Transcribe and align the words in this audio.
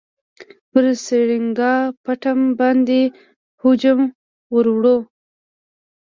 پر 0.71 0.85
سرینګا 1.05 1.73
پټم 2.03 2.39
باندي 2.57 3.03
هجوم 3.63 4.01
ورووړ. 4.53 4.85